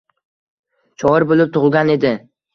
[1.03, 2.15] Shoir bo’lib tug’ilgan edi